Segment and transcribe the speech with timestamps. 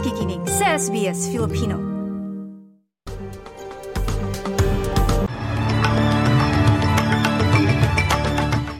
[0.00, 1.76] nakikinig sa SBS Filipino.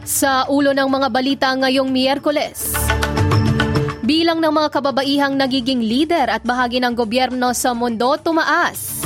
[0.01, 2.73] Sa ulo ng mga balita ngayong Miyerkules,
[4.01, 9.05] bilang ng mga kababaihang nagiging leader at bahagi ng gobyerno sa mundo tumaas.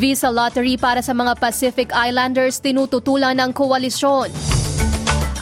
[0.00, 4.32] Visa lottery para sa mga Pacific Islanders tinututulan ng koalisyon.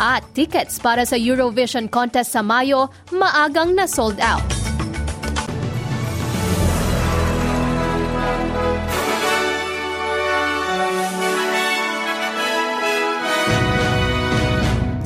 [0.02, 4.53] At tickets para sa Eurovision contest sa Mayo maagang na sold out.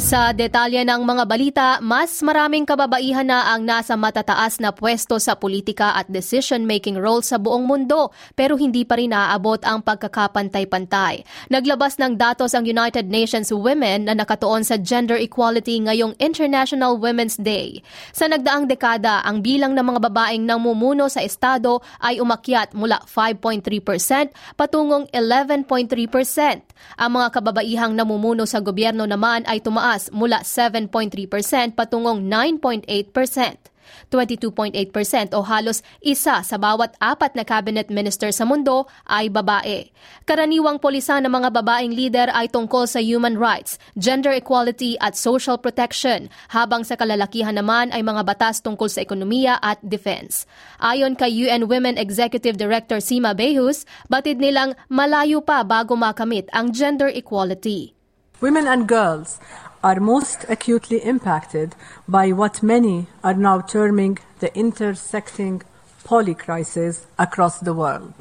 [0.09, 5.37] Sa detalye ng mga balita, mas maraming kababaihan na ang nasa matataas na pwesto sa
[5.37, 11.29] politika at decision-making role sa buong mundo pero hindi pa rin naaabot ang pagkakapantay-pantay.
[11.53, 17.37] Naglabas ng datos ang United Nations Women na nakatuon sa gender equality ngayong International Women's
[17.37, 17.85] Day.
[18.17, 24.57] Sa nagdaang dekada, ang bilang ng mga babaeng namumuno sa estado ay umakyat mula 5.3%
[24.57, 26.68] patungong 11.3%.
[26.99, 33.78] Ang mga kababaihang namumuno sa gobyerno naman ay tumaas mula 7.3% patungong 9.8%.
[34.09, 39.91] 22.8% o halos isa sa bawat apat na cabinet minister sa mundo ay babae.
[40.25, 45.61] Karaniwang polisan ng mga babaeng leader ay tungkol sa human rights, gender equality at social
[45.61, 50.49] protection, habang sa kalalakihan naman ay mga batas tungkol sa ekonomiya at defense.
[50.79, 56.71] Ayon kay UN Women Executive Director Sima Behus, batid nilang malayo pa bago makamit ang
[56.71, 57.98] gender equality.
[58.41, 59.41] Women and girls
[59.83, 61.75] are most acutely impacted
[62.07, 65.63] by what many are now terming the intersecting
[66.05, 68.15] polycrisis across the world.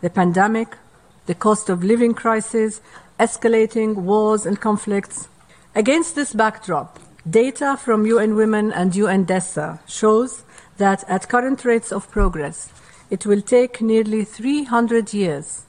[0.00, 0.78] The pandemic,
[1.26, 2.80] the cost of living crisis,
[3.20, 5.28] escalating wars and conflicts.
[5.74, 10.44] Against this backdrop, data from UN Women and UN DESA shows
[10.78, 12.72] that at current rates of progress,
[13.10, 15.66] it will take nearly 300 years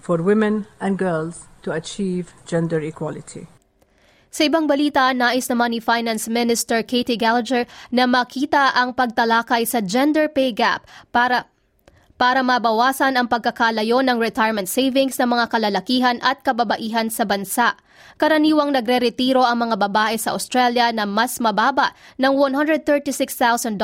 [0.00, 3.48] for women and girls to achieve gender equality.
[4.34, 9.78] Sa ibang balita, nais naman ni Finance Minister Katie Gallagher na makita ang pagtalakay sa
[9.78, 11.46] gender pay gap para
[12.14, 17.74] para mabawasan ang pagkakalayo ng retirement savings ng mga kalalakihan at kababaihan sa bansa.
[18.14, 23.74] Karaniwang nagre-retiro ang mga babae sa Australia na mas mababa ng $136,000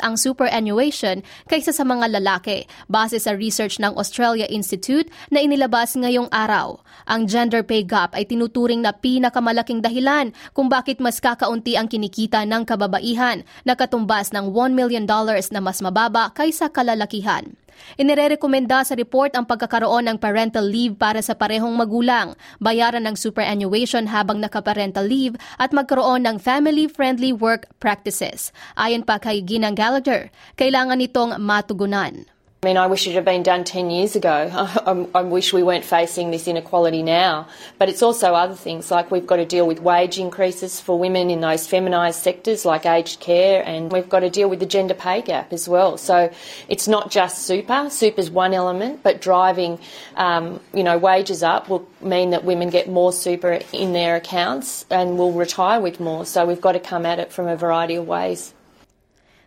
[0.00, 6.30] ang superannuation kaysa sa mga lalaki base sa research ng Australia Institute na inilabas ngayong
[6.30, 6.78] araw.
[7.10, 12.46] Ang gender pay gap ay tinuturing na pinakamalaking dahilan kung bakit mas kakaunti ang kinikita
[12.46, 15.04] ng kababaihan na katumbas ng $1 million
[15.50, 17.58] na mas mababa kaysa kalalakihan.
[17.96, 23.59] Inirerekomenda sa report ang pagkakaroon ng parental leave para sa parehong magulang, bayaran ng superannuation
[24.08, 28.54] habang nakaparental leave at magkaroon ng family-friendly work practices.
[28.80, 32.24] Ayon pa kay Ginang Gallagher, kailangan itong matugunan.
[32.62, 34.50] I mean, I wish it had been done 10 years ago.
[34.52, 37.48] I, I, wish we weren't facing this inequality now.
[37.78, 41.30] But it's also other things, like we've got to deal with wage increases for women
[41.30, 44.92] in those feminised sectors like aged care, and we've got to deal with the gender
[44.92, 45.96] pay gap as well.
[45.96, 46.30] So
[46.68, 47.88] it's not just super.
[47.88, 49.78] Super's one element, but driving,
[50.16, 54.84] um, you know, wages up will mean that women get more super in their accounts
[54.90, 56.26] and will retire with more.
[56.26, 58.52] So we've got to come at it from a variety of ways.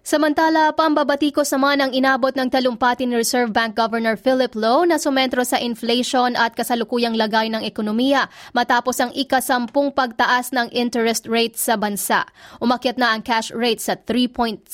[0.04, 5.48] Samantala, pambabatikos naman ang inabot ng talumpati ni Reserve Bank Governor Philip Lowe na sumentro
[5.48, 11.80] sa inflation at kasalukuyang lagay ng ekonomiya matapos ang ikasampung pagtaas ng interest rate sa
[11.80, 12.28] bansa.
[12.60, 14.68] Umakyat na ang cash rate sa 3.6%,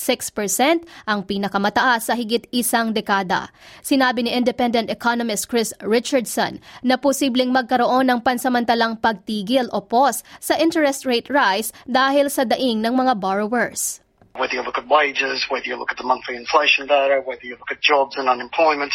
[1.06, 3.54] ang pinakamataas sa higit isang dekada.
[3.86, 10.58] Sinabi ni independent economist Chris Richardson na posibleng magkaroon ng pansamantalang pagtigil o pause sa
[10.58, 14.02] interest rate rise dahil sa daing ng mga borrowers.
[14.36, 17.56] Whether you look at wages, whether you look at the monthly inflation data, whether you
[17.56, 18.92] look at jobs and unemployment,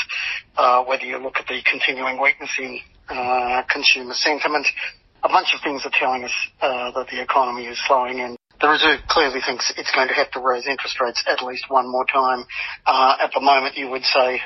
[0.58, 2.80] uh, whether you look at the continuing weakness in
[3.10, 4.66] uh, consumer sentiment,
[5.24, 8.70] a bunch of things are telling us uh, that the economy is slowing and the
[8.70, 12.06] Reserve clearly thinks it's going to have to raise interest rates at least one more
[12.06, 12.46] time.
[12.86, 14.40] Uh, at the moment, you would say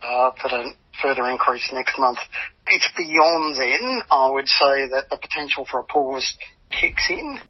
[0.00, 0.70] uh, that a
[1.02, 2.18] further increase next month.
[2.68, 6.36] It's beyond then, I would say that the potential for a pause
[6.70, 7.40] kicks in.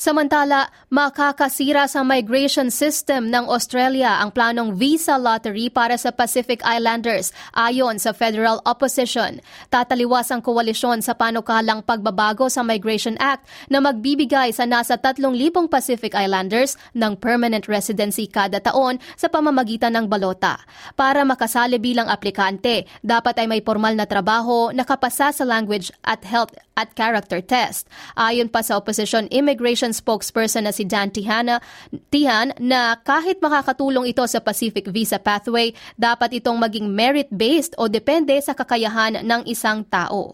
[0.00, 7.36] Samantala, makakasira sa migration system ng Australia ang planong visa lottery para sa Pacific Islanders
[7.52, 9.44] ayon sa federal opposition.
[9.68, 15.20] Tataliwas ang koalisyon sa panukalang pagbabago sa Migration Act na magbibigay sa nasa 3,000
[15.68, 20.64] Pacific Islanders ng permanent residency kada taon sa pamamagitan ng balota.
[20.96, 26.56] Para makasali bilang aplikante, dapat ay may formal na trabaho, nakapasa sa language at health
[26.80, 27.84] at character test.
[28.16, 31.60] Ayon pa sa opposition immigration spokesperson na si Dan Tihana,
[32.08, 38.32] Tihan na kahit makakatulong ito sa Pacific Visa Pathway, dapat itong maging merit-based o depende
[38.40, 40.32] sa kakayahan ng isang tao.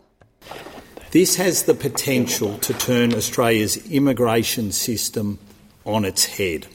[1.11, 5.43] This has the potential to turn Australia's immigration system
[5.83, 6.67] on its head.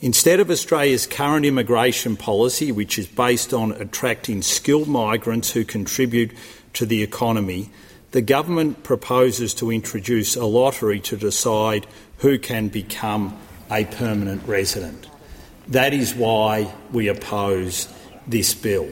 [0.00, 6.32] Instead of Australia's current immigration policy, which is based on attracting skilled migrants who contribute
[6.74, 7.70] to the economy,
[8.16, 11.84] the government proposes to introduce a lottery to decide
[12.24, 13.36] who can become
[13.68, 15.04] a permanent resident.
[15.68, 17.92] That is why we oppose
[18.24, 18.88] this bill.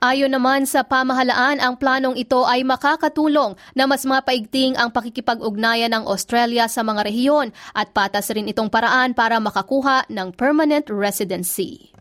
[0.00, 6.04] Ayon naman sa pamahalaan, ang planong ito ay makakatulong na mas mapaigting ang pakikipag-ugnayan ng
[6.08, 11.93] Australia sa mga rehiyon at patas rin itong paraan para makakuha ng permanent residency.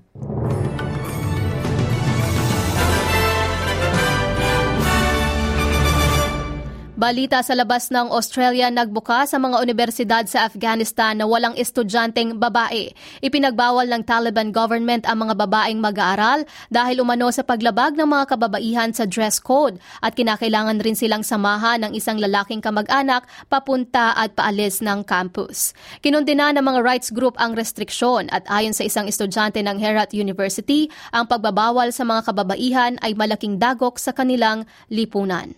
[6.94, 12.94] Balita sa labas ng Australia nagbuka sa mga universidad sa Afghanistan na walang estudyanteng babae.
[13.18, 18.94] Ipinagbawal ng Taliban government ang mga babaeng mag-aaral dahil umano sa paglabag ng mga kababaihan
[18.94, 24.78] sa dress code at kinakailangan rin silang samahan ng isang lalaking kamag-anak papunta at paalis
[24.86, 25.74] ng campus.
[26.06, 30.94] Kinundina ng mga rights group ang restriksyon at ayon sa isang estudyante ng Herat University,
[31.10, 35.58] ang pagbabawal sa mga kababaihan ay malaking dagok sa kanilang lipunan.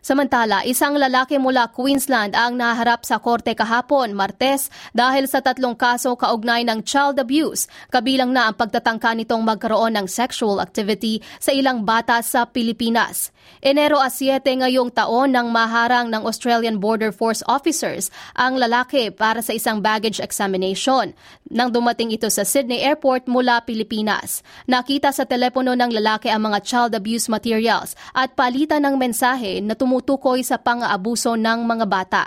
[0.00, 6.16] Samantala, isang lalaki mula Queensland ang naharap sa korte kahapon, Martes, dahil sa tatlong kaso
[6.16, 11.84] kaugnay ng child abuse, kabilang na ang pagtatangka nitong magkaroon ng sexual activity sa ilang
[11.84, 13.28] bata sa Pilipinas.
[13.60, 19.44] Enero a 7 ngayong taon nang maharang ng Australian Border Force officers ang lalaki para
[19.44, 21.12] sa isang baggage examination.
[21.52, 26.62] Nang dumating ito sa Sydney Airport mula Pilipinas, nakita sa telepono ng lalaki ang mga
[26.64, 32.22] child abuse materials at palitan ng mensahe na tumutukoy sa pang-aabuso ng mga bata.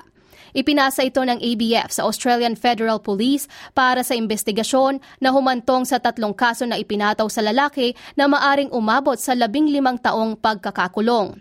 [0.51, 6.35] Ipinasa ito ng ABF sa Australian Federal Police para sa investigasyon na humantong sa tatlong
[6.35, 11.39] kaso na ipinataw sa lalaki na maaring umabot sa labing limang taong pagkakakulong.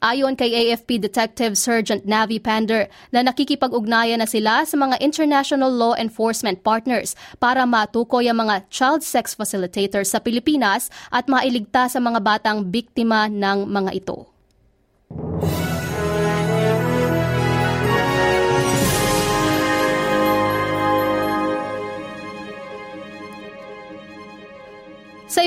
[0.00, 5.92] Ayon kay AFP Detective Sergeant Navi Pander na nakikipag-ugnayan na sila sa mga international law
[6.00, 12.16] enforcement partners para matukoy ang mga child sex facilitators sa Pilipinas at mailigtas sa mga
[12.24, 14.29] batang biktima ng mga ito.
[15.10, 15.69] Sa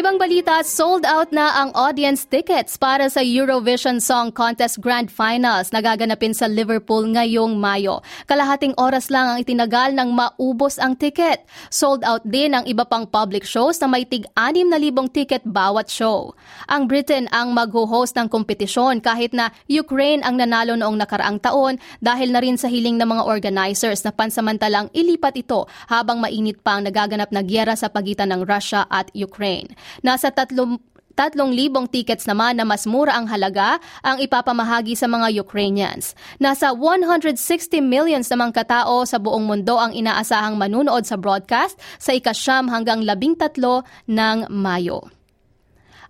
[0.03, 5.71] ibang balita, sold out na ang audience tickets para sa Eurovision Song Contest Grand Finals
[5.71, 8.03] na gaganapin sa Liverpool ngayong Mayo.
[8.27, 11.47] Kalahating oras lang ang itinagal ng maubos ang ticket.
[11.71, 16.35] Sold out din ang iba pang public shows na may tig 6,000 ticket bawat show.
[16.67, 22.35] Ang Britain ang mag-host ng kompetisyon kahit na Ukraine ang nanalo noong nakaraang taon dahil
[22.35, 26.91] na rin sa hiling ng mga organizers na pansamantalang ilipat ito habang mainit pa ang
[26.91, 29.71] nagaganap na gyera sa pagitan ng Russia at Ukraine.
[30.01, 30.81] Nasa tatlong
[31.13, 36.17] Tatlong libong tickets naman na mas mura ang halaga ang ipapamahagi sa mga Ukrainians.
[36.41, 37.37] Nasa 160
[37.85, 43.37] millions namang katao sa buong mundo ang inaasahang manunood sa broadcast sa ikasyam hanggang labing
[43.37, 45.05] tatlo ng Mayo.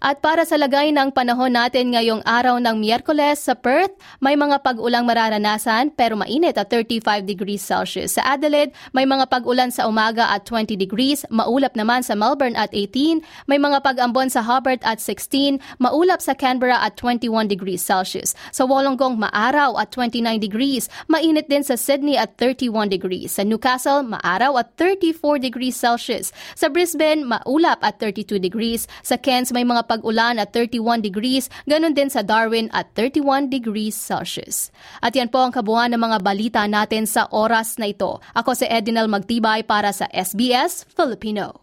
[0.03, 4.59] At para sa lagay ng panahon natin ngayong araw ng Miyerkules sa Perth, may mga
[4.59, 8.19] pag-ulang mararanasan pero mainit at 35 degrees Celsius.
[8.19, 12.67] Sa Adelaide, may mga pag-ulan sa umaga at 20 degrees, maulap naman sa Melbourne at
[12.75, 18.35] 18, may mga pag-ambon sa Hobart at 16, maulap sa Canberra at 21 degrees Celsius.
[18.51, 23.39] Sa Wollongong, maaraw at 29 degrees, mainit din sa Sydney at 31 degrees.
[23.39, 26.35] Sa Newcastle, maaraw at 34 degrees Celsius.
[26.59, 28.83] Sa Brisbane, maulap at 32 degrees.
[28.99, 33.93] Sa Cairns, may mga pag-ulan at 31 degrees, ganun din sa Darwin at 31 degrees
[33.93, 34.73] Celsius.
[34.99, 38.17] At yan po ang kabuuan ng mga balita natin sa oras na ito.
[38.33, 41.62] Ako si Edinal Magtibay para sa SBS Filipino.